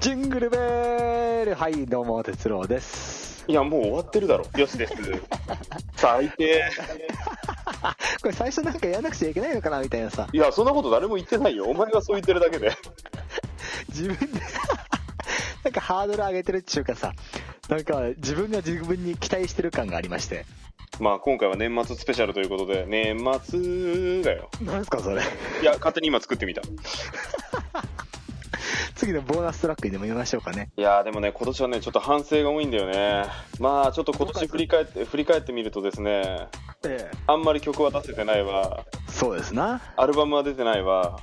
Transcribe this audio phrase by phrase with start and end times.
[0.00, 4.46] ジングルベールはいどうも哲郎ですいや、もう終わってるだろ。
[4.56, 4.94] よしです。
[5.96, 6.64] 最低。
[8.22, 11.66] これ最初なんかやらなくちゃいけないのかなみたいなさいや、そんなこと誰も言ってないよ。
[11.66, 12.72] お前がそう言ってるだけで。
[13.90, 14.40] 自分で
[15.64, 17.12] なんかハードル上げてるっていうかさ
[17.68, 20.46] なんか自分が自分に期待してる感がありまして
[20.98, 24.50] まあ、今回は年末スペシャルということで、年末だよ。
[24.60, 25.22] 何ですかそれ
[25.62, 26.62] いや、勝手に今作ってみた。
[29.00, 33.24] 次のボーナストラックにでも言いましょうかねいやーでもね、今年はね、ちょっと反省が多いんだよね。
[33.58, 36.48] まあ、ちょっと今年振り返って、振り返ってみるとですね、
[36.84, 38.84] ええあんまり曲は出せてないわ。
[39.08, 41.18] そうですなアルバムは出てないわ。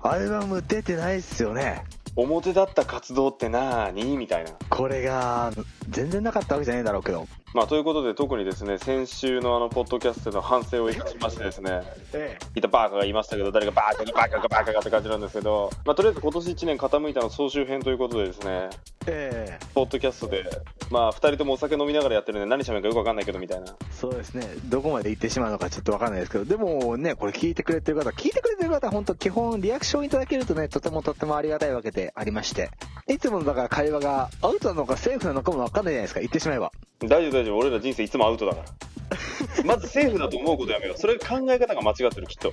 [0.00, 1.84] アルバム出てないっすよね
[2.16, 4.52] 表だった活動ってなーにみたいな。
[4.70, 5.52] これが
[5.90, 18.68] 全然なかったわけじゃないだろうけどまあ、ということで、特にですね、先週のあの、ポッドキャストでの反省を生かしましてですね、えいたバーカが言いましたけど、誰がバーカにバーカがバーカがって感じなんですけど、まあ、とりあえず今年1年傾いたの総集編ということでですね、
[19.06, 20.44] ええポッドキャストで、
[20.90, 23.74] まあ、2人ともお酒飲みながらやってるんで、何しゃべるかよくわかんないけどみたいな。
[23.98, 32.70] そうですねどこまで行ってしまうのかちょっとわかんないですけどでもねこれ聞いてくれてる方聞いてくれてる方は本当基本リアクションいただけるとねとてもとてもありがたいわけでありまして
[33.08, 39.64] いつものだから会話がアウトなのかセーフなのかもわかんないじゃないですか言ってしまえば大丈夫大丈夫、俺ら人生いつもアウトだから。
[39.64, 40.98] まずセーフだと思うことやめよう。
[40.98, 42.52] それ考え方が間違ってる、きっと。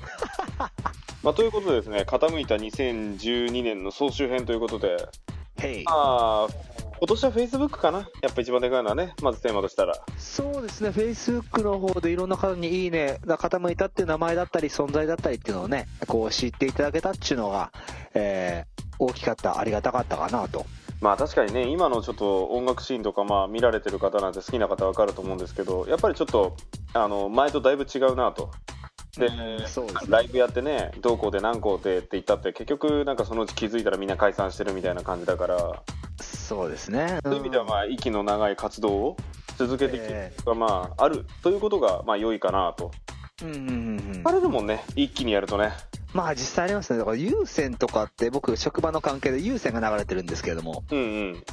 [1.23, 4.97] まあ、ということでですね、傾いた2012年の総集編ということで、
[5.57, 6.47] へいまあ、
[6.99, 9.95] 今年は Facebook かなやっぱ一番でかいのはね、まずテーマとしたら。
[10.17, 17.71] そうですね Facebook の方でいろんな方にいいねが傾いたっていう名前だったり存在だったりっていうのをねこう知っていただけたっていうのが、
[18.13, 20.65] えー大きかったありがたかったかなと
[21.01, 26.55] まあ確かにね、今のちょっと音楽シーンとか、まあ見られてる方なんて好きな方わかると思うんですけど、やっぱりちょっと、
[26.93, 28.51] あの、前とだいぶ違うなと。
[29.17, 29.65] で、ね
[30.07, 35.83] ライブやってね、どうこうで何こうでって言ったって、結局なんかそのうち気づいたらみんな解散してるみたいな感じだから、
[36.21, 39.17] そうですねそういう意味ではまあ息の長い活動を
[39.57, 42.91] 続けていくえがまああるということがまあ良いかなと。
[43.43, 45.71] うんうんうんうんあれるもんね、一気にやるとね。
[46.13, 46.99] まあ実際ありますね。
[46.99, 50.83] だから有線とかって僕職場の関係で有線が流れてるんですけれども。
[50.89, 51.43] うんうん。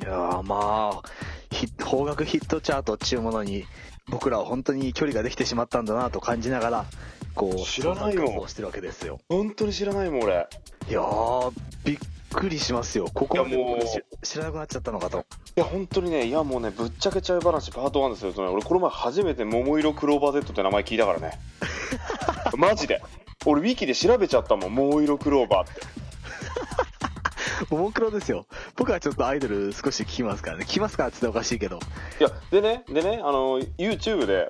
[0.00, 1.08] いやーまあ、
[1.50, 3.66] ヒ邦楽ヒットチャートっていうものに
[4.08, 6.84] 僕らは本当に距離ができてしまったんだなと感じながら、
[7.34, 9.20] こう、知らないよ活動をしてるわけですよ。
[9.28, 10.48] 本当に知らないもん俺。
[10.88, 11.52] いやー、
[11.84, 11.98] びっ
[12.30, 13.08] くりしますよ。
[13.12, 13.78] ここまでいやも
[14.22, 15.18] 知知らなくなっちゃったのかと。
[15.18, 15.22] い
[15.56, 18.32] や本当にね、いやもうね、ぶっちゃけちゃう話パート1ですよ。
[18.32, 21.38] その俺この前初めて桃色クローバー Z って名前聞いたからね。
[22.56, 23.02] マジで。
[23.46, 25.80] 俺ウィキで調べちゃったもん、桃色クローバーって。
[27.74, 28.46] ももクロですよ。
[28.76, 30.64] 僕はちょっとアイドル少し聞きますからね。
[30.64, 31.78] 聞きますからって言っておかしいけど。
[32.20, 34.48] いや、でね、でね、あの、YouTube で、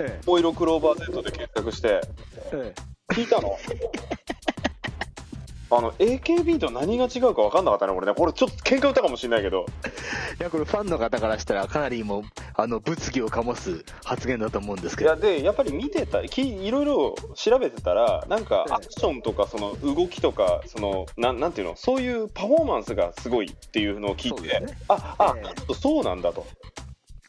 [0.00, 2.00] え桃色クローバー Z で検索して、
[2.52, 2.74] え。
[3.10, 3.56] え聞いたの？
[5.70, 8.14] あの、AKB と何が違うか分かんなかったね、俺ね。
[8.14, 9.66] これちょっと喧嘩たかもしれないけど。
[9.84, 9.88] え。
[10.40, 12.22] いや、これファンの方からしたらかなりもう、
[12.54, 15.10] あの、物議を醸す発言だと思うんですけど。
[15.10, 26.46] いや、で、やっぱり見てた、きいろいろ調べてたら、なんかええアクションとか、その動きとか、その、なん、なんていうの、そういうパフォーマンスがすごいっていうのを聞いて、そうですねあ、あ、ええちょっとそうなんだと。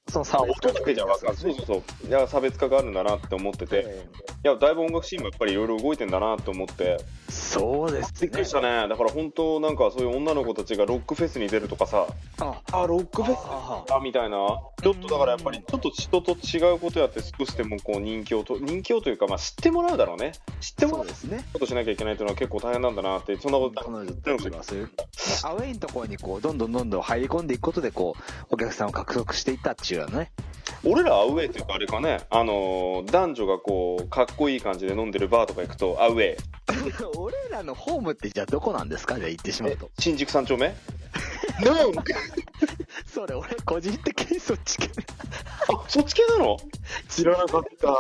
[0.08, 1.36] そのあ、差別化音だけじゃ分かんない。
[1.36, 2.08] そうそうそう。
[2.08, 4.08] いや、差別化があるんだなって思ってて、え
[4.44, 8.20] いや、だいぶ音楽シーンもやっぱりいろいろ動いてんだなって思って、えそうですね。
[8.22, 8.88] びっくりしたね。
[8.88, 12.08] だから本当、なんかそういう女の子たちがロックフェスに出るとかさ、
[12.40, 14.38] あ、あ、ロックフェスああみたいな、
[14.82, 20.34] ちょっとだからやっぱり、ちょっと人と違うことやって少しでもこう人気をと、人気をというか、まあ知ってもらうだろうね。
[20.62, 21.46] 知ってもらそううですね。
[21.54, 24.90] ことしなきゃいけないというのは結構大変なんだなって、そんなこと、彼女たちがそういう、
[25.44, 30.32] アウェイのところにこう、どんどんどんどん入り込んでいくことで、こう、お客さんを獲得していったっていうのね。
[30.84, 36.38] 俺らアウェイというかあれかね、あのー男女がこう、かっこいい感じで飲んでるバーとか行くと、アウェイ。
[37.18, 39.16] 俺らのホームってじゃあどこなんですか？
[39.16, 39.90] じゃあ言ってしまうと。
[40.00, 40.76] 新宿三丁目？
[41.64, 41.94] な ん
[43.06, 44.90] それ俺個人的にそっち系。
[45.70, 46.58] あ、そっち系なの？
[47.10, 47.88] 知らなかった。
[47.88, 47.98] なん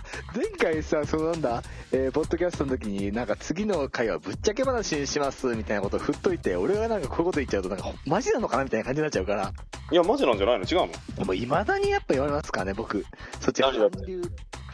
[0.00, 0.04] か、
[0.34, 9.52] 前回さ、そのなんだ、えーポッドキャストの時に、なんか次の回はぶっちゃけ話にします、みたいなことを振っといて、俺がなんかこういうこと言っちゃうと、なんか、マジなのかなみたいな感じになっちゃうから、
[9.90, 10.64] いや、マジなんじゃないの？
[10.64, 11.24] 違うの？
[11.26, 13.04] もう未だにやっぱ言われますからね、僕。
[13.40, 14.22] そっち、何だって韓流、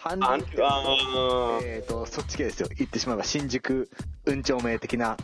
[0.02, 2.68] 韓あ流ってあーえーと、そっち系ですよ。
[2.76, 3.88] 言ってしまえば新宿、
[4.24, 5.16] 運丁名的な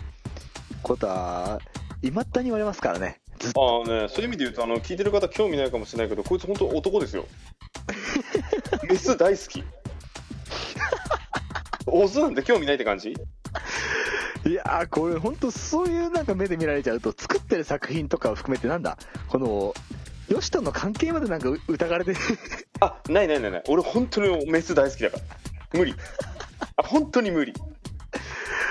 [0.83, 1.61] ことは、
[2.03, 3.21] 未だに言われますからね。
[3.39, 3.85] ずっと。
[3.85, 7.27] あーね、そういう意味で言うと、あの、聞いてる方興味ないかもしれないけど、こいつ本当男ですよ。
[8.89, 9.65] メス大好き。
[11.87, 13.11] オスなんて興味ないって感じ？
[13.11, 18.97] いやー、これ本当そういうなんか目で見られちゃうと、作ってる作品とかを含めてなんだ、
[19.29, 19.75] この、
[20.29, 22.15] ヨシとの関係までなんか疑われて
[22.81, 23.63] あ、ないないないない。
[23.69, 25.79] 俺本当にメス大好きだから。
[25.79, 25.95] 無理。
[26.77, 27.53] あ、本当に無理。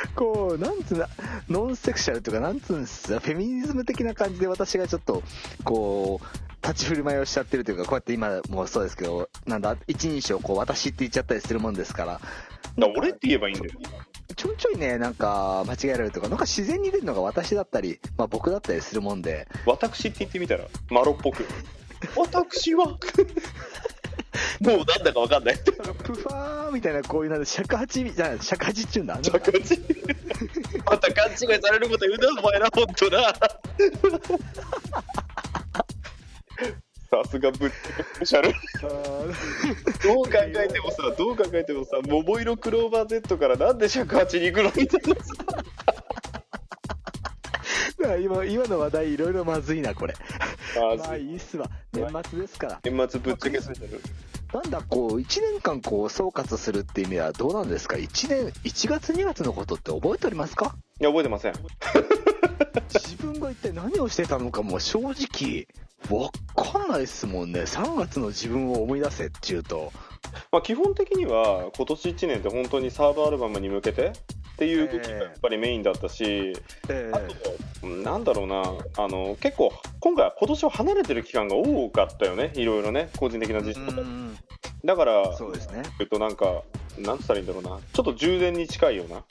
[0.16, 1.06] こうなんつうの
[1.50, 5.24] ノンセクシャルというかなんつうんですかフェミニズム的な感じで私がちょっと
[5.64, 12.22] こう立ち振る舞いをしちゃってるというかこうやって今もそうですけどなんだ一人称こう私って言っちゃったりするもんですから
[12.78, 13.74] だ俺って言えばいいんだよ。
[14.36, 21.46] ちょいちょいねなんか間違えられるとかなんか自然に出るのが私だったり、まあ、僕だったりするもんで私って言ってみたら、マロっぽく。
[22.16, 22.98] 私は
[24.62, 25.58] もうなんだかわかんない。
[25.58, 25.72] プ
[26.14, 29.82] ファーみたいなこういうなんだ尺八じゃない尺八っちゅうんだなんか着地
[30.86, 33.34] また勘違いされること言うな、お前ら、ほんとな。
[37.12, 38.50] さすがぶっスペシャル。
[38.50, 45.34] あーどう考えてもさ、どう考えてもさ、桃色クローバー Z からなんで尺八に行くのみたいなさ。
[48.20, 50.16] 今今の話題いろいろまずいなこれ
[50.76, 52.80] あまあいいっすわ年末ですから。
[52.84, 54.02] 年末ぶっちゃけスペシャル。
[54.54, 60.76] なんだこう1年間こう総括するって意味ではどうなんですか？1年1月2月のことって覚えておりますか？
[61.00, 61.54] いや、覚えてません。
[62.94, 65.68] 自分が一体何をしてたのかも正直
[66.10, 67.62] わかんないっすもんね。
[67.62, 69.92] 3月の自分を思い出せっていうと。
[70.52, 74.14] まあ、基本的には今年1年って本当にサードアルバムに向けて
[74.62, 76.54] っていう動きがやっぱりメインだったし、
[76.88, 77.18] えあ
[77.82, 78.62] と、なんだろうな、
[79.04, 84.02] あの結構、今回は今年は離れてる期間が多かったよね、いろいろね、個人的な実う績も。
[84.04, 84.38] ん
[84.86, 85.82] だから、そうですね。
[86.00, 86.62] えっと、なんか、
[87.00, 89.24] なんつったらいいんだろうな、ちょっと充電に近いような、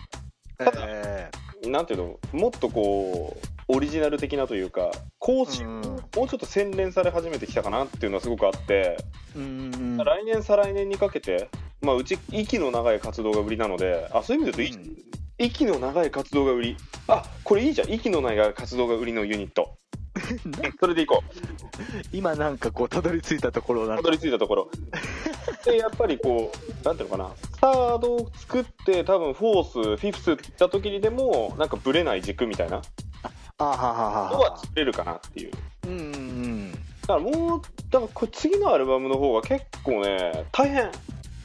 [0.77, 1.31] え
[1.65, 4.91] なんていうの、もっとこう、オリジナル的なというか、
[5.21, 5.83] 更新、うん
[6.17, 8.97] もうちょっと洗練され始めてきたかなっていうのはすごくあって、
[9.37, 11.49] うん来年、再来年にかけて、
[11.83, 15.11] まあ、うち、息の長い活動が売りなので、あそういう意味で言うと、い
[15.41, 16.77] 息の長い活動が売り、
[17.09, 19.79] あこれいいじゃん、息の長い活動が売りのユニット。
[20.79, 21.37] それでいこう。
[22.13, 24.71] 今なんかこうたどり着いたところたどり着いたところ。
[25.65, 32.83] で、やっぱりこう、なんていうのかな、サードを作って、多分フォース、フィフスってった時にでも、なんかブレない軸みたいな
[33.57, 35.53] あはははは作れるかなっていう。
[35.87, 40.91] うんうんだからもう、だからこれ次のアルバムの方が結構ね、大変。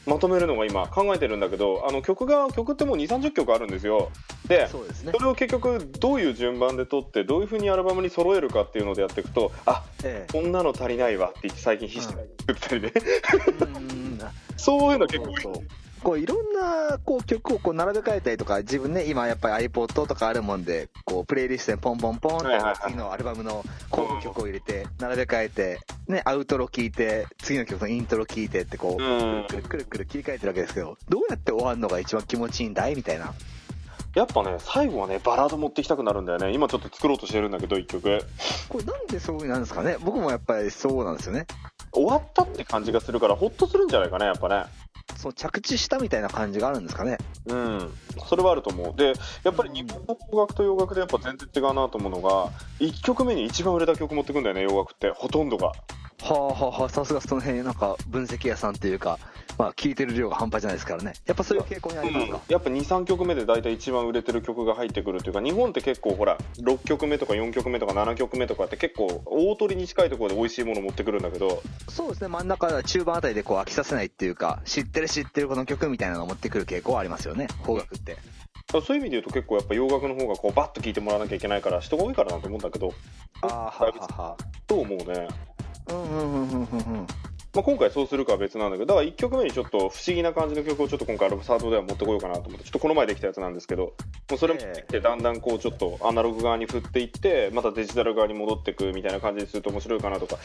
[0.06, 4.10] まとめるのが今考えてるんだけど、あの曲が、曲ってもう2、30曲あるんですよ。
[4.48, 5.12] で、そうですね。
[5.12, 14.20] それを結局どういう順番で撮ってどういう風にアルバムに揃えるかっていうのでやっていくとあえこんなの足りないわって言って最近必死で作ったりね、えうん。
[14.56, 15.64] そういうの結構そうそう
[16.02, 22.46] こういろんなこう曲をこう並べ替えたりとか自分ね今やっぱり iPod とかあるもんでこうプレイリストにポンポンポンって
[22.84, 29.06] 次のアルバムの候補曲を入れて並べ替えてねアウトロ聴いて次の曲のイントロ聴いてってこうう
[29.40, 29.46] ん。
[29.48, 32.94] くるくるくる切り替えてるわけですけどどうやって終わるのが一番気持ちいいんだい？
[32.94, 33.34] みたいな。
[34.14, 36.52] やっぱね最後はねバラード持ってきたくなるんだよね。
[36.52, 38.20] 今ちょっと作ろうとしてるんだけど1曲。
[38.68, 39.96] これなんでそうなんですかね？
[40.02, 41.46] 僕もやっぱりそうなんですよね。
[41.92, 44.64] 終わったって感じがするからホッとするんじゃないかねやっぱね
[45.16, 47.18] そう着地したみたいな感じがあるんですかね。
[47.46, 47.92] うん。
[48.28, 48.96] それはあると思う。
[48.96, 49.14] で
[49.44, 55.10] やっぱり日本の邦楽と洋楽でやっぱ全然違うなと思うのが1曲目に一番売れた曲持ってくんだよね洋楽って。
[55.10, 55.68] ほとんどが。
[55.68, 55.74] は
[56.28, 56.88] あはあはあ。
[56.88, 59.18] さすがその辺なんか分析屋さんというか
[59.58, 61.14] まあ聞いてる量が半端じゃないですからね。
[61.24, 71.62] やっぱそういう傾向にありますか、やっぱ23曲目で大体一番売れてる曲が入ってくるっていうか日本って結構ほら6曲目とか4曲目とか7曲目とかって結構大取りに近いところで美味しいもの持ってくるんだけど。
[71.88, 72.28] そうですね。
[72.28, 77.48] 真ん中中盤あたりでこう飽きさせないっていうか知ってる知ってるこの曲みたいなのを持ってくる傾向はありますよね。
[77.64, 78.16] 邦楽って。
[78.70, 82.92] そういう意味で言うと結構やっぱ洋楽の方がこうバッと聴いてもらわなきゃいけないから人が多いからなんて思うんだけど
[83.42, 84.36] ああはあはあは
[84.66, 85.28] と思うね、
[85.88, 87.06] あうんうんうんうんうんうん。
[87.54, 93.92] まあ、今回そうするかは別なんだけどだから1曲目にちょっと不思議な感じの曲をちょっと今回アルバサードでは持ってこようかなと思ってちょっとこの前できたやつなんですけども
[94.34, 94.92] うそれもええ。
[94.92, 100.36] でだんだんこうちょっとアナログ側に振っていってまたデジタル側に戻っていくみたいな感じにすると面白いかなとか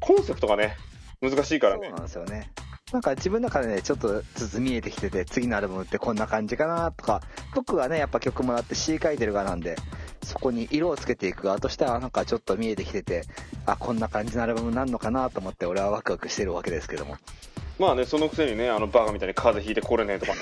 [0.00, 0.76] コンセプトがね
[1.20, 1.88] 難しいからね。
[1.88, 2.50] そうなんですよね
[2.94, 7.22] なんか自分の中でねちょっとずつ見えてきてて次のアルバムってこんな感じかなとか
[7.52, 9.74] 僕はねやっぱ曲もらって詩書いてる側なんで
[10.22, 13.22] そこに色をつけていく側としてはなんかちょっと見えてきてて
[13.66, 17.16] あこんな感じのアルバムになるのかなと思って俺はワクワクしてるわけですけども。
[17.80, 20.38] まあねそのくせにねあのバカみたいに風邪ひいてこれねえとかね。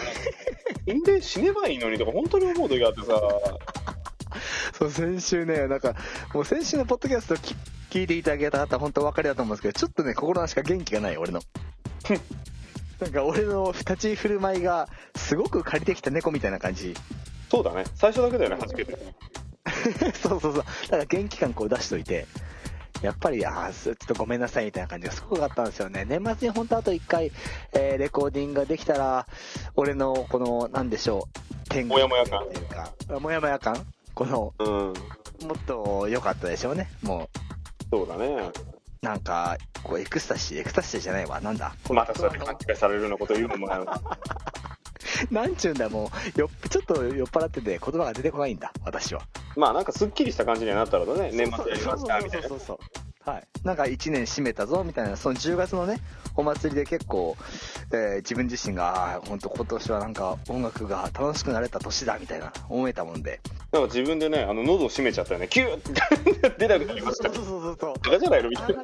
[0.92, 3.06] んで死ねばいいのにとか本当に思う時があってさ。
[4.74, 5.94] そう先週ねなんか
[6.34, 7.54] もう先週のポッドキャストき
[7.90, 11.40] 聞いていただけた方は本当お分かりだと思うんですけどちょっとね心なしか元気がない俺の
[13.00, 16.94] なんか俺の立ち振る舞いがすごく借りてきた猫みたいな感じ。
[17.50, 17.84] そうだね。
[17.96, 18.96] 最初だけだよねはじけて。
[20.22, 20.62] そうそうそう。
[20.62, 22.26] だから元気感こう出しといて。
[23.02, 26.04] やっぱりあーすちょっとごめんなさいみたいな感じがすごくあったんですよね。
[26.08, 27.32] 年末に本当あと1回、
[27.72, 29.26] えーレコーディングができたら
[29.74, 31.26] 俺のこのなんでしょ
[31.66, 32.44] う天もやもや感。
[32.44, 33.84] っていうかあもやもや感？
[34.14, 34.66] このうん。
[35.48, 37.28] もっと良かったでしょうねも
[37.90, 38.26] そうだね。
[38.26, 38.52] う
[39.02, 41.74] なんかこうエクスタシーエクスタシーじゃないわなんだ？
[41.90, 43.84] またそれ勘違いされるようなこと言うのもな
[45.30, 49.22] なんちゅうんだ、もう、よっちょっと酔っ払ってて言葉が出てこないんだ、私は。
[49.56, 52.58] まあなんかすっきりした感じにはなったらね、年末やりましたみたいなそう。
[52.60, 52.80] そうそ
[53.26, 53.30] う。
[53.30, 53.46] はい。
[53.64, 55.98] なんか1年締めたぞ、みたいな、その10月のね、
[56.36, 57.36] お祭りで結構、
[57.92, 63.40] えー自分自身が、あーほんと今年はなんか音楽が楽しくなれた年だ、みたいな、思えたもんで。
[63.72, 67.32] なんか自分でね、あの喉を閉めちゃったよね、キューって 出なくなりました。
[67.32, 67.94] そうそうそうそう。
[68.04, 68.50] バカじゃないの？
[68.50, 68.82] みたいな。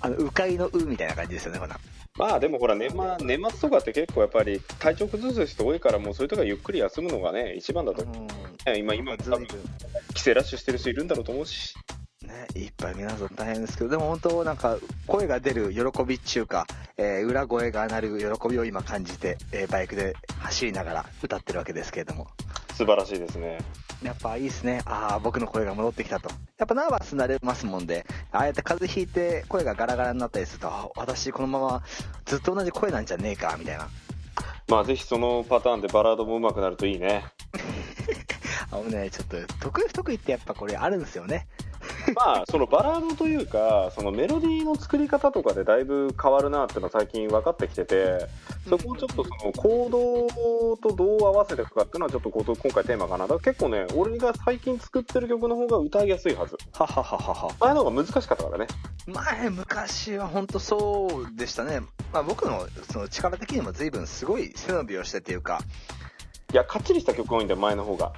[0.00, 1.78] あの、迂回の「う」みたいな感じですよね、こんな。
[2.18, 8.04] まあでもほら年末、年末とかって結構やっぱり体調崩す人多いから、もうそういうとこはゆっくり休むのがね、一番だと
[8.76, 9.46] 今、今、多分
[10.14, 11.74] 帰省ラッシュしてる人いるんだろうと思うし。
[12.26, 16.66] ね、いっぱい皆さん大変ですけど、でも本当なんか声が出る喜びっちゅうか、
[16.96, 22.28] えー裏声が鳴る喜びを今感じて、えーバイクで走りながら歌ってるわけですけれども。
[22.74, 23.58] 素晴らしいですね。
[24.02, 24.82] やっぱいいですね。
[24.84, 26.28] ああ、僕の声が戻ってきたと。
[26.58, 31.82] やっぱナーバスになれますもんで、ああやって風邪ひいて声がガラガラになったりすると、あ私このまま
[32.26, 33.88] ずっと同じ声なんじゃねえか、みたいな。
[34.68, 37.24] まあぜひそのパターンでバラードも上手くなるといいね。
[38.70, 41.46] あのね、ちょっと得意不得意ってやっぱこれあるんですよね。
[42.14, 48.26] まあそのバラードというか、そのメロディーの作り方とかでだいぶ変わるなっていうのは最近分かってきてて、
[48.68, 53.24] そこをちょっとその行動とどう合わせていくかっていうのはちょっと今回テーマかな。
[53.24, 56.56] だから結構ね、俺が最近作ってる曲の方が歌いやすいはず。
[56.72, 57.54] ははははは。
[57.60, 58.66] 前の方が難しかったからね。
[59.06, 61.80] 前、昔は本当そうでしたね。
[62.12, 65.60] まあ僕のその力的にも随分すごい背伸びをしてっていうか、
[66.52, 68.12] いや、かっちりした曲が多いんだよ、前の方が。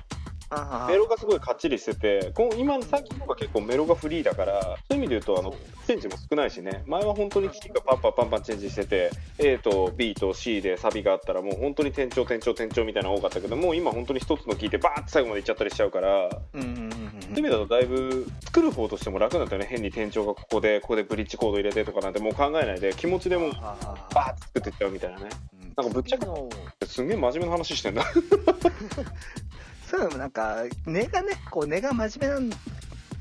[0.51, 5.55] あメロがすごいかっちりしてて、こう今の最近の方が結構メロがフリーだから、そういう意味で言うと、あの、
[5.87, 25.29] チェンジも少ないしね、前は本当にキーがパンパンパンパンチェンジしてて、A と B と C でサビがあったら、もう本当に転調転調転調みたいなのが多かったけど、もう今本当に一つのキーでバーって最後までいっちゃったりしちゃうから、うんうんうんうんそういう意味だとだいぶ作る方としても楽になったよね、変に転調がここで、ここでブリッジコード入れてとかなんてもう考えないで、気持ちでもバーって作っていっちゃうみたいなね。
[25.77, 26.49] なんかぶっちゃけの
[26.85, 28.03] すんげえ真面目な話してんだ。
[29.89, 32.57] そういうのもなんか、根がね、こう根が真面目な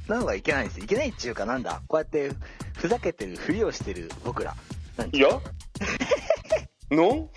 [0.08, 0.86] なのがいけないんですよ。
[0.86, 2.32] いけないっていうかなんだ、こうやって
[2.78, 4.56] ふざけてるふりをしてる僕ら。
[5.12, 5.30] いや？
[6.92, 7.30] の？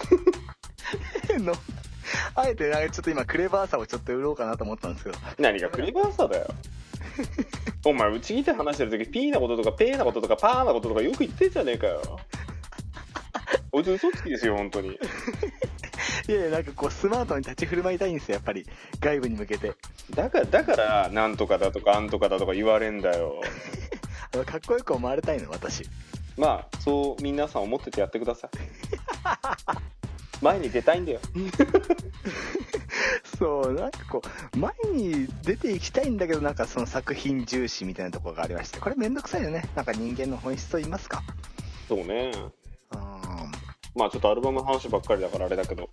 [1.39, 1.53] の
[2.35, 5.19] あえてなんかちょっと今クレバーさをちょっと売ろうかなと思ったんですけど。
[5.39, 6.47] 何がクレバーさだよ。
[7.85, 12.19] お前、うち来て話してるとき、ピーなこととか、ペーなこととか、パーなこととかよく言ってんじゃねえかよ。
[13.73, 14.99] おいつ嘘つきですよ、本当に。
[16.31, 18.65] いやなんかこうスマートに立ち振る舞いたいんですよ、やっぱり。
[19.01, 19.75] 外部に向けて。
[20.15, 23.41] だから、だから、なんとかだとか、あんとかだとか言われんだよ。
[24.33, 25.85] あのかっこよく思われたいの、私。
[26.37, 28.51] まあ、そう皆さん思っててやってください。
[30.41, 31.21] 前に出たいんだよ。
[33.37, 34.23] そう、なんかこ
[34.55, 39.69] う、前に出ていきたいんだけど、なんかその作品重視みたいなところがありまして、これめんどくさいよね。
[39.75, 41.25] なんか人間の本質と言いますか。
[41.89, 42.31] そうね。
[42.93, 43.31] うん。
[43.95, 45.89] まあ、ちょっとアルバムの話ばっかりだからあれだけど。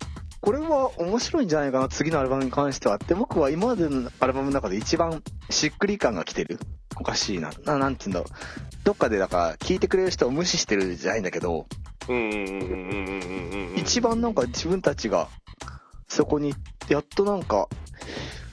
[0.48, 6.58] これは面白いんじゃないかな、次のアルバムに関してはって、僕は今までのアルバムの中で一番しっくり感が来てる。
[6.98, 7.50] おかしいな。
[7.66, 8.82] なんて言うんだろう。
[8.82, 11.66] どっかでだから、聞いてくれる人を無視してるじゃないんだけど、
[13.76, 15.28] 一番なんか自分たちが、
[16.08, 16.54] そこに、
[16.88, 17.68] やっとなんか、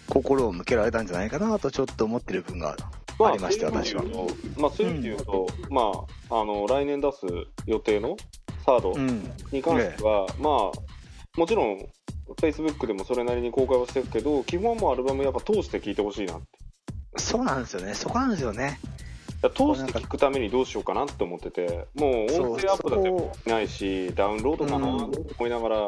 [0.10, 2.84] 心を向けられたんじゃないかなとちょっと思ってる分がある。
[3.18, 4.04] まあ、ありまして私は。
[4.58, 5.94] まあ、そういう意味で言うと、うん、ま
[6.30, 7.20] あ、あの来年出す
[7.66, 8.18] 予定の
[8.66, 8.92] サード
[9.54, 10.95] に関しては、うん、まあ、
[11.38, 11.88] もちろん、
[12.38, 16.48] Facebook でもそれなりに公開はしてるけど、基本はもうアルバムやっぱ通して聴いてほしいなって。
[17.18, 17.94] そうなんですよね。
[17.94, 18.80] そこなんですよね。
[19.48, 25.88] だ通して聴くためにどうしようかなって思ってて、もう音声アップだってもないし、ダウンロードかなって思いながら、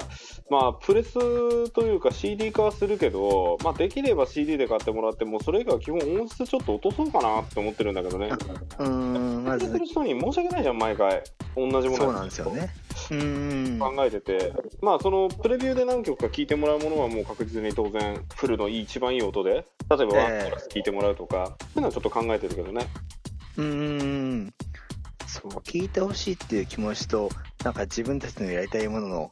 [0.50, 8.28] まあ、プレスというか CD 化はするけど、まあ、できれば CD で買ってもらって、もうそれ以外は基本音質ちょっと落とそうかなって思ってるんだけどね。
[8.28, 11.24] うーん、まずる人に申し訳ないじゃん、毎回。
[11.56, 12.70] 同じものそうなんですよね。
[13.12, 13.80] うーん。
[13.80, 22.88] 考えてて、まあそのプレビューで何曲か聴いてもらうものはもう確実に当然フルのいい一番いい音で例えばワンコーラス聴いてもらうとか、そういうのはちょっと考えてるけどね
[23.58, 24.54] うーん。
[25.28, 27.30] そう、聞いてほしいっていう気持ちと、
[27.64, 29.32] なんか自分たちのやりたいものの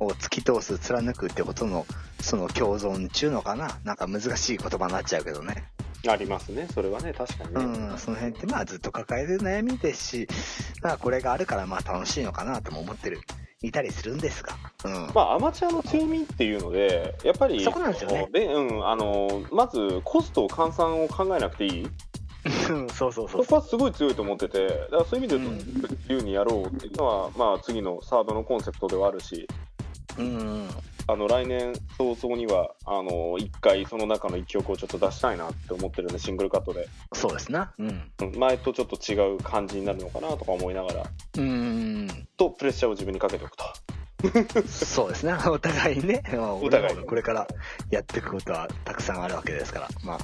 [0.00, 1.86] を突き通す、貫くってことの、
[2.20, 3.78] その共存中のかな？
[3.84, 5.64] なんか難しい言葉になっちゃうけどね。
[6.08, 10.28] ありますねそれはね確かにうね、ん、その辺ってまあずっと抱える悩みですし、
[10.82, 13.20] まあこれがあるからまあ楽しいのかなとも思ってる、
[13.62, 14.54] いたりするんですが。
[14.84, 14.92] うん。
[15.14, 21.88] まあアマチュアの強みっていうのでやっぱりそこなんですよねでうん、あのまずコスト換算を考えなくていい
[22.72, 29.48] うんそうそうそそうこはすごい強いと思っててだからそういう意味で言うと、うん自由にやろうっていうのはまあ次のサードのコンセプトではあるし
[30.18, 30.68] うん。
[31.08, 37.72] あの来年早々にはあの1回その中の1曲をちょっと出したいなって思ってるんでシングルカットでそうですな。
[37.78, 38.10] うん。
[38.20, 41.04] うん前とちょっと違う感じになるのかなとか思いながら
[41.38, 42.08] うん。
[42.36, 43.64] とプレッシャーを自分にかけておくと
[44.66, 45.34] そうですね。
[45.46, 47.46] お互いにね、まあお互いこれから
[47.90, 49.88] やっていくことはたくさんあるわけですから。
[50.02, 50.18] まあ、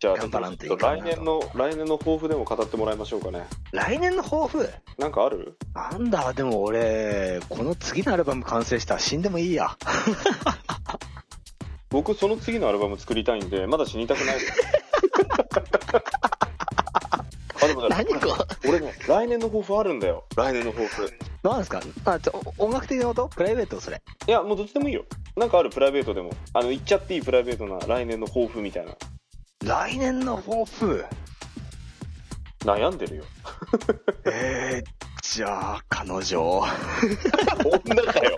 [0.00, 3.46] じゃあ、頑張らんといちょっとかんなと来年の、来年の抱負でも語ってもらいましょうかね。
[3.72, 4.68] 来年の抱負？
[4.98, 5.56] なんかある？
[5.74, 9.76] なんだ、でも俺、この次のアルバム完成したら死んでもいいや。
[11.90, 14.52] 僕、その次のアルバム作りたいんで、まだ死にたくないです。
[17.60, 18.36] あ、でもね何こ
[18.68, 20.24] 俺ね、来年の抱負あるんだよ。
[20.36, 21.12] 来年の抱負。
[21.42, 21.80] なんですか？
[22.04, 23.28] あちょ音楽的なこと？
[23.28, 24.00] プライベートそれ。
[24.28, 25.04] いや、もうどっちでもいいよ。
[25.36, 26.30] なんかある、プライベートでも。
[26.52, 28.92] あの、言っちゃっていいプライベートな来年の抱負みたいな。
[29.64, 31.04] 来年の抱負？
[32.64, 33.24] 悩んでるよ。
[34.26, 36.62] えー、じゃあ、彼女。
[37.64, 38.36] 女かよ。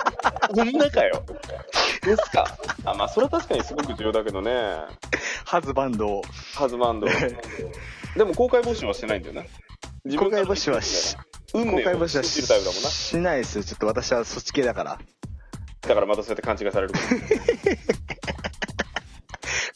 [0.55, 1.25] 女かよ。
[2.03, 2.47] ですか？
[2.85, 4.77] あ、まあ、それは確かにすごく重要だけどね。
[5.45, 6.23] ハズバンド。
[6.55, 7.07] ハズバンド。
[8.17, 9.43] でも公開募集はしてないんだよな。
[10.05, 11.17] 自公開募集はし、
[11.53, 12.89] 運命を信じるタイプだもんな。
[12.91, 13.65] しないですよ。
[13.65, 14.99] ちょっと私はそっち系だから。
[15.83, 16.99] だからまたそうやって勘違いされるか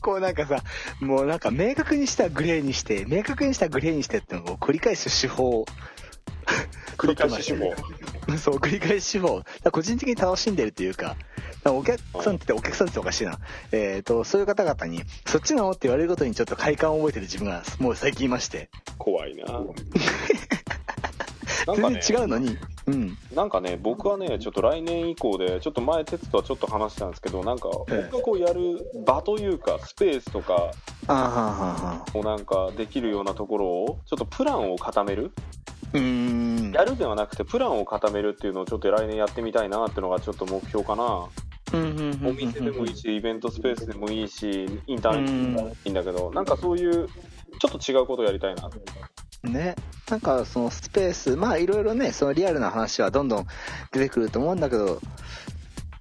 [0.05, 0.59] こうなんかさ、
[1.01, 5.65] もうなんか明確にしたグレーにして、明確にしたグレーにしてっていうのを繰り返す手法。
[6.99, 7.75] 繰り返し手法。
[8.37, 9.43] そう、繰り返し手法。
[9.73, 11.17] 個人的に楽しんでるっていうか、だか
[11.65, 13.39] らお客さんってお客さんっておかしいな。
[13.73, 18.69] えっ、と、そういう方々に、そっちなのって言われることにちょっと快感を覚えてる自分がもう最近いまして。
[18.99, 19.45] 怖いな。
[21.67, 22.57] なんか全ね、然違うのに。
[22.87, 23.19] うん。
[23.35, 30.71] なんかね、僕はね、ちょっと来年以降で、ちょっと前、哲とはちょっと話したんですけど、なんか、僕ええがこうやる場というか、スペースとか
[32.15, 35.33] をなんかできるようなところを、ちょっとプランを固める
[35.93, 36.01] うー
[36.71, 36.73] ん。
[36.73, 41.29] やるではなくて、プランを固めるっていうのをちょっと来年やってみたいなっていうのがちょっと目標かな。
[41.73, 47.09] おお店でもいいし、イベントスペースでもいいし、インターネットでもいいんだけど、なんかそういう、
[47.59, 48.69] ちょっと違うことをやりたいな。
[49.45, 49.77] ね。
[50.11, 53.47] なんかそのスペース、まあいろいろね、そのリアルな話はどんどん
[53.93, 55.01] 出てくると思うんだけど、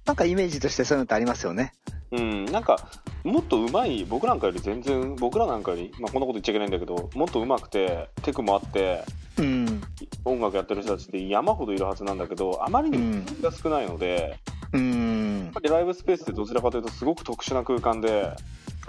[0.04, 1.72] なんかイメージとしてそういうのってありますよね。
[2.12, 2.78] うん、なんか、
[3.24, 9.04] もっと上手い、僕なんかより全然、僕らなんかより、まあこんなこと言っちゃいけないんだけど、もっと上手くて、テクもあって、
[9.38, 9.82] うん。
[10.24, 14.38] 音楽やってる人たちって山ほどいるはずなんだけど、あまりにも人が少ないので、
[14.72, 15.60] うんやっぱ。
[15.60, 18.30] りライブスペースってどちらかというとすごく特殊な空間で、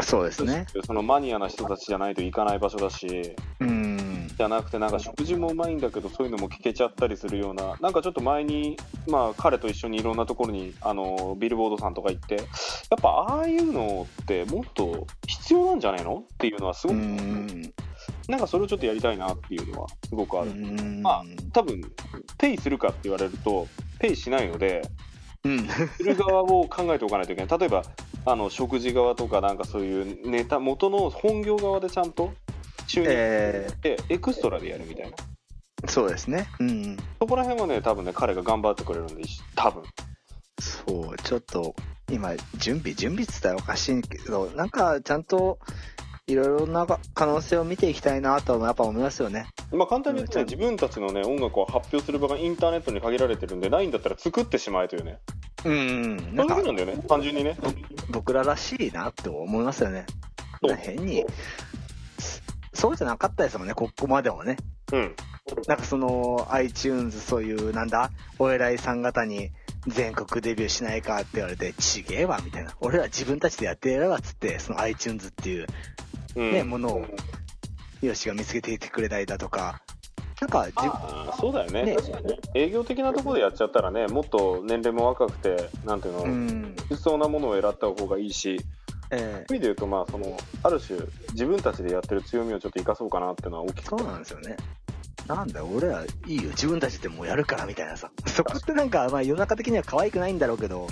[0.02, 0.66] そうですね。
[0.86, 4.25] そのマニアな人たちじゃないと行かない場所だし、うん。
[4.38, 12.46] じゃなくてなんか食事もうまいんだけどそういうのも聞けちゃったりするようななんかちょっと前にまあ彼と一緒にいろんなところにあのビルボードさんとか行ってやっ
[13.02, 17.74] ぱああいうのってもっと必要なんじゃないのっていうのはすうごく、ん。
[18.28, 21.82] なんかそれをちょっとやりたいなっていうのはすごくある、うんまあ多分
[22.38, 23.68] ペイするかって言われると
[24.00, 24.82] ペイしないので
[25.44, 25.68] うん。
[25.68, 27.84] する側を考えておかないといけない例えば
[28.26, 32.34] あの食事側とかなんかそういうネタ元の本業側でちゃんと
[32.88, 36.48] 収入えでエクストラでやるみたいなー、そうですね。
[36.60, 36.98] うん。
[37.20, 39.24] そこら辺はね、多分ね、彼が頑張ってくれるんで、
[39.56, 39.84] 多分
[40.60, 41.76] そう、ちょっと、
[42.12, 45.60] 今、準備、準備って言ったらおかしいけど、なんか、ちゃんと、
[46.28, 49.46] いろいろな可能性を見ていきたいなとはやっぱ思いますよね。
[49.72, 55.20] まあ簡単に言うとね、うん自分たちのね、音楽を発表する場がインターネットに限られてるんで、ないんだったら作ってしまえというね。
[55.66, 56.36] うん。
[56.36, 57.56] ないんかんだよね、単純にね。
[58.10, 60.08] 僕ららしいなって思いますよね。
[60.80, 61.24] 変に、
[62.86, 64.58] そうじゃなかったですもんね、ここまではね。
[64.94, 65.16] うん。
[65.68, 69.50] なんかその iTunes そういうなんだお偉いさん方に
[69.88, 75.68] 全国デビューしないかって言われてちげえわみたいな俺ら自分たちでやってやるわっつってその iTunes っていう
[76.36, 76.52] うん。
[76.52, 77.06] ねものを
[78.02, 79.82] ヨシが見つけていてくれたりだとか
[80.42, 88.60] なんかじあーそうだよねね確かに営業的なところでやっちゃったらね、もっと年齢も若くて、なんていうの、うん必要なものを選った方がいいし、
[89.18, 91.00] 意味で言うと、まあ、その、ある種、
[91.32, 94.58] 自分たちでやってる強みをちょっと生かそうかなっていうのは大きくえそうなんですよね。
[95.28, 96.50] なんだよ俺らいいよ。
[96.50, 98.12] 自分たちでもうやるからみたいなさ。
[98.28, 100.88] そこってなんかまあ世の中的には可愛くないんだろうけど。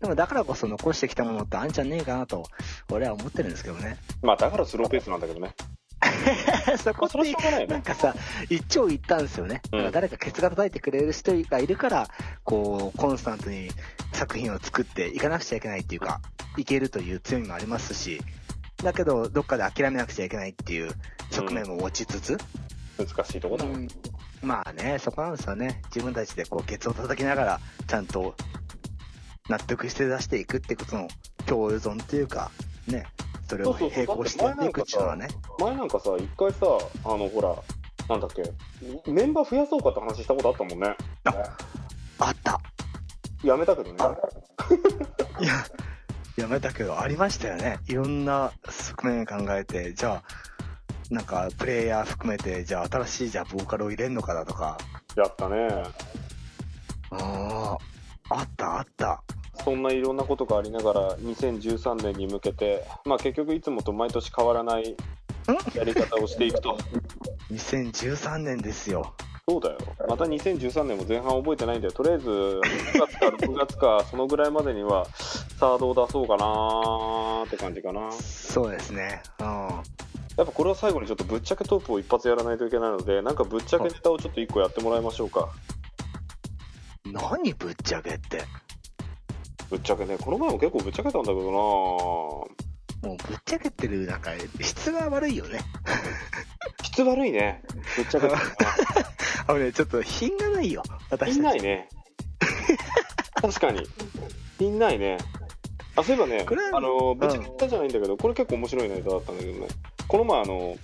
[0.00, 2.44] でもだからこそ残してきたものってあんじゃねえかなと
[2.92, 3.96] 俺は思ってるんですけどね。
[4.22, 5.54] まあ、だからスローペースなんだけどね。
[6.78, 7.72] そこっまあ、それはしょうがないよね。
[7.74, 8.14] なんかさ、
[8.50, 9.62] 一長一短ですよね。
[9.72, 9.78] うん。
[9.78, 12.08] なんか誰かケツが叩いてくれる人がいるから、
[12.44, 13.70] こう、コンスタントに
[14.12, 16.20] 作品を作っていかなくちゃいけないっていうか、
[16.56, 18.20] いけるという強みもありますし、
[18.82, 20.90] だけど、どっかで諦めなくちゃいけないっていう
[21.30, 22.38] 側面も持ちつつ、
[22.98, 23.70] 難しいところだね。
[23.74, 23.88] うん
[24.42, 25.80] まあね、そこなんですよね。
[25.86, 28.34] 自分たちでこう、ケツを叩きながら、ちゃんと
[29.48, 31.08] 納得して出していくってことの
[31.46, 32.50] 共存っていうか、
[32.86, 33.06] ね、
[33.48, 35.28] それを並行してやっていくっていうのはね。
[35.58, 36.66] 前なんかさ、一回さ、
[37.04, 37.56] あの、ほら、
[38.08, 40.96] なんだっけ、メンバー増やそうかって話したことあったもんね。
[42.18, 42.60] あった。
[43.42, 43.98] やめたけどね。
[45.40, 45.64] いや、
[46.36, 47.78] やめたけど、ありましたよね。
[47.88, 50.22] いろんな側面考えて、じゃあ、
[51.10, 54.76] なんか、プレイヤー含めて、じゃあ、新しい、じゃあ、ボーカルを入れんのかだとか。
[55.16, 55.68] やったね。
[57.10, 57.76] あ
[58.28, 59.22] あ、あったあった。
[59.64, 64.96] そんないろんなことがありながら2013年に向けてまあ結局いつもと毎年変わらない
[65.74, 66.78] やり方をしていくと
[67.50, 69.14] 2013年ですよ。
[69.48, 69.78] そうだよ
[70.08, 72.60] また2013年も前半覚えてないんだよとりあえず9
[72.98, 75.06] 月か6月か そのぐらいまでには
[75.60, 79.22] さあどう出そうかなーって感じかなそうですね。
[79.38, 79.46] うん。
[79.46, 85.48] やっぱこれは最後にちょっとぶっちゃけトークを一発やらないといけないのでなんかぶっちゃけネタをちょっと1個やってもらいましょうか
[87.04, 88.42] 何ぶっちゃけって。
[89.70, 92.65] ぶっちゃけねこの前も結構ぶっちゃけたんだけどな
[93.06, 95.60] もうぶっちゃけてる、なんか、質が悪いよね。
[96.82, 97.62] 質悪いね
[97.96, 98.42] ぶっちゃけたな
[99.48, 100.82] あのね、ちょっと品がないよ。
[101.10, 101.34] 私。
[101.34, 101.88] 品ないね
[103.40, 103.82] 確かに
[104.58, 105.18] 品ないね
[105.94, 109.68] あそういえばねこれあのぶっちゃけたじゃないんだけどこれ結構面白いネタだったんだけどね
[110.08, 110.76] この前あの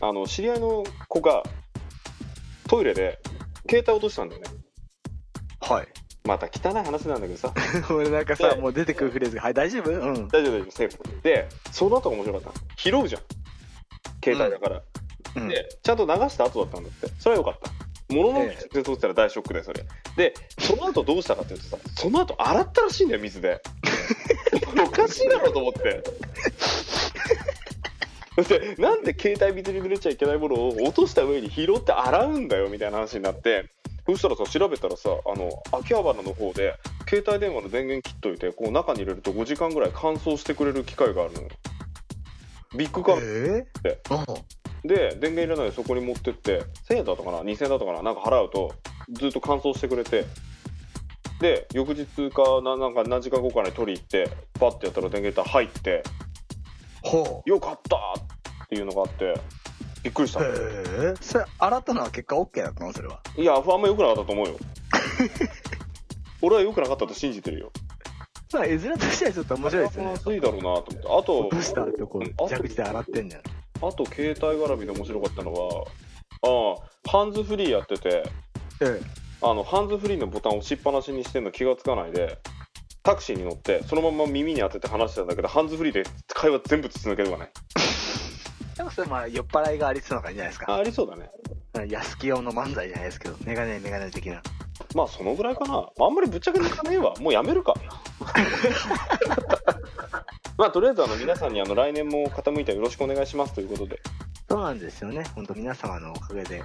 [0.00, 1.42] あの知り合いの子が
[2.68, 3.18] トイレで
[3.68, 4.48] 携帯落としたんだよね
[5.60, 5.88] はい。
[6.24, 7.52] また汚い話なんだけどさ。
[7.90, 9.90] 俺なんかさ、でもう出てくるフレーズが、はい、大丈夫？
[9.90, 10.28] うん。
[10.28, 11.22] 大丈夫大丈夫セーフ。
[11.22, 12.60] でその後が面白かった。
[12.76, 13.22] 拾うじゃん。
[14.24, 14.82] 携帯だから、
[15.36, 17.08] うん、でちゃんと流した後だったんだって。
[17.18, 18.14] それはよかった。
[18.14, 19.84] ものの直接落ちたら大ショックでそれ。
[20.16, 23.60] でその後どうしたかっていうとさその後洗ったらしいんだよ水で。
[24.80, 26.02] おかしいだろうと思って。
[28.36, 33.70] でなんで携帯水に濡れちゃいけないものを落とした上に拾って洗うんだよみたいな話になって
[34.06, 36.74] そしたらさ調べたらさあの秋葉原の方で
[37.08, 41.48] 携帯電話の電源切っといてこう中に入れると5時間ぐらい乾燥してくれる機械があるのよ。
[42.76, 44.00] ビッグカメラえで。
[44.04, 44.88] ー、うん。
[44.88, 48.02] で電源入れないでそこに持ってって1000円だったかな？2000円だったかな？
[48.02, 48.74] なんか払うと
[49.12, 50.24] ずっと乾燥してくれて。
[51.40, 56.02] で翌日かななんか何時間後かに取り行ってパッてやったら電源入って。
[57.02, 59.34] ほよかったっていうのがあって
[60.02, 61.14] びっくりしたえ。
[61.20, 62.92] それ、洗ったのは結果 OK だったの？
[62.92, 63.20] それは。
[63.36, 64.56] いやあんま良くなかったと思うよ
[66.42, 67.72] 俺は良くなかったと信じてるよ
[68.52, 70.16] まあ、絵面としてはちょっと面白いですよねま。
[70.18, 73.42] ずいだろうなと思ってあとどうしたってこう蛇口で洗ってんだよ。
[73.80, 75.86] あと携帯絡みで面白かったのは
[76.42, 78.24] ああハンズフリーやってて
[78.82, 79.00] え
[79.40, 82.38] あのハンズフリーのボタンを押しっぱなしにしてんの気がつかないで
[83.02, 87.50] タクシーに乗ってそのまま耳に当てて話してたんだけどハンズフリーで会話全部筒抜けとかね
[88.82, 88.84] え。
[88.84, 90.72] でもそれまあ、酔っ払いがありそうな感じじゃないですか。
[90.72, 91.30] あありそうだね
[91.88, 94.42] 安木用の漫才じゃないですけど、メガネメガネ的な。
[94.94, 97.74] まあそのぐらいかなあんまりぶっちゃけ抜かねえわ もうやめるか
[100.58, 104.00] まあとりあえずあの皆さんにあの来年も傾いてよろしくお願いしますということで
[104.52, 105.24] そうなんですよね。
[105.34, 106.62] 本当皆様のおかげで。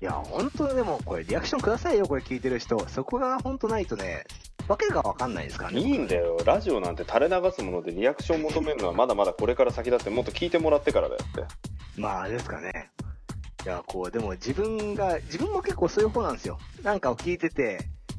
[0.00, 2.78] いや、本当でもこれリアクションくださいよ、これ聞いてる人。
[2.88, 4.24] そこが本当ないとね、
[4.68, 5.80] わけがわかんないですからね。
[5.80, 11.44] いいんだよラジオなんて垂れ流すものでリアクション求めるのはまだまだこれから先だってもっと聞いてもらってからだよって
[12.00, 12.90] まあ、あれですかね。
[13.64, 16.58] いや、こう、でも自分が、自分も結構そういう方なんですよ。
[16.82, 17.78] なんかを聞いてて、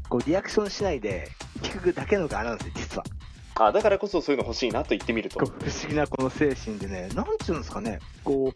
[0.10, 1.30] こう、リアクションしないで、
[1.62, 3.04] 聞くだけの側なんですよ、実は。
[3.60, 8.54] あだからこそそういうの欲しいなと言ってみるとこう不思議なこの精神でね、なんちゅうんですかね、こ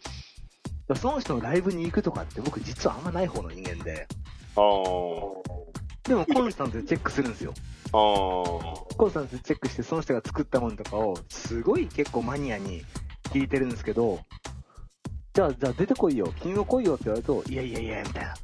[0.88, 4.06] う、その人のライブに行くとかって僕実はあんまない方の人間で、
[4.54, 5.71] あー
[6.04, 7.54] でもコンスタントでチェックするんですよ。
[7.92, 12.82] あーコンスタントでチェックして、その人が作ったものとかを、すごい結構マニアに
[13.24, 14.20] 聞いてるんですけど、
[15.32, 18.34] じゃあ、じゃあ出てこいよ、君も来いよって言われると、いやいやいや、みたいな。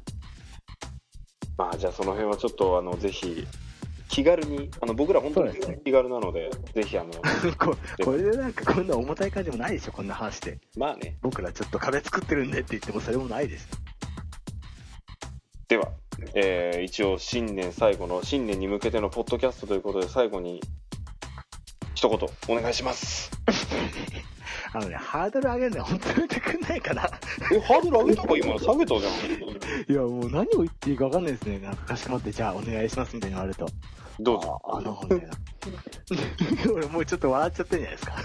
[1.59, 3.45] まあじゃあその辺はちょっとあのぜひ
[4.07, 7.11] 気軽にあの僕ら本当に気軽なのでぜひあの
[7.59, 10.57] ここれでなんかこんな重たい感じもないでしょ、こんな話で。
[10.77, 13.67] まあね僕らちょっと壁作ってるんでって言ってもそれもないです。
[15.67, 15.91] では、
[16.33, 20.61] えー一応新年最後の新年に向けてのポッドキャストということで最後に
[21.95, 22.19] 一言
[22.57, 23.31] お願いします
[24.71, 27.09] あのね、ハードル上げるのは本当にやめてくんないかな。
[27.51, 29.13] えハードル上げたか今下げたじゃん
[29.91, 31.59] いや、もう何を言っていいか分かんないですね。
[31.59, 33.65] なんかかしこまって、じゃあお願いしますみたいに言われると。
[34.19, 35.33] どうぞああの、みたいな。
[36.71, 38.15] 俺もうちょっと笑っちゃってんじゃないですか。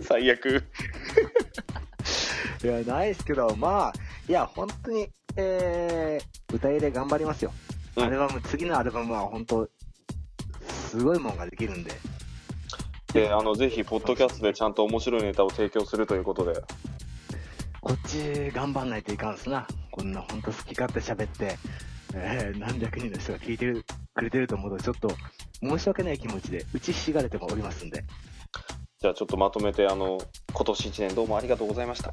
[0.00, 0.64] 最悪
[2.64, 3.92] いや、ないですけど、まあ、
[4.28, 7.52] いや、本当に、えー、歌入れ頑張りますよ。
[7.96, 9.68] うんアルバム、次のアルバムは本当、
[10.68, 11.92] すごいもんができるんで。
[13.12, 16.60] であのぜひポッドキャストでちゃんと面白いネタを提供するということで
[17.80, 19.66] こっち頑張んないといかんすな。
[19.90, 21.56] こんな本当好き勝手喋って、
[22.14, 25.08] えー、何百人の人が聞いてるくれてると思うと、ちょっと
[25.62, 28.04] 申し訳ない気持ちで打ちひしがれてもおりますんで。
[28.98, 30.18] じゃあちょっとまとめてあの
[30.52, 32.12] 今年1年どうもありがとうございました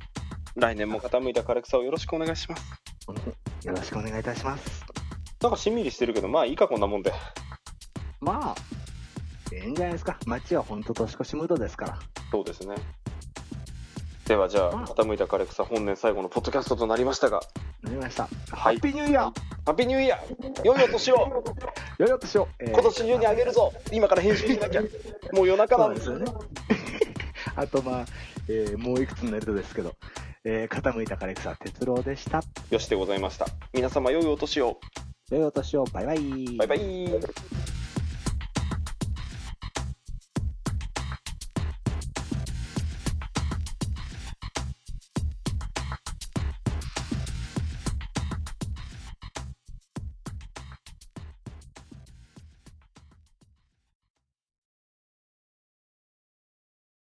[0.55, 2.63] 来年も傾いた枯れ草をよろしくお願いします
[3.07, 4.85] よろしくお願いいたします。
[5.41, 7.13] なんかしんみりしてるけどまあいいかこんなもんで。
[8.21, 8.55] まあ
[9.51, 10.17] ええんじゃないですか。
[10.25, 11.99] 街はほんと年越しムードですから。
[12.31, 12.75] そうですね。
[14.25, 17.41] ではじゃあ傾いた枯草本年最後のポッドキャストとなりましたが。
[17.81, 19.31] なりました、ハッピーニューイヤー
[19.65, 21.43] ハッピーニューイヤー良いお年を。
[21.97, 23.73] 良いお年を、えー、今年中にあげるぞ。
[23.91, 24.81] 今から編集しなきゃ。
[25.33, 26.25] もう夜中なんですよね。
[27.57, 28.05] あとまあ、
[28.47, 29.93] えー、もういくつになるとですけど。
[30.45, 32.41] えー、傾いた枯れ草哲郎でした。
[32.69, 33.45] よしでございました。
[33.73, 34.79] 皆様良いお年を。
[35.31, 35.85] 良いお年を。
[35.85, 36.57] バイバイ。
[36.57, 37.62] バイバイ。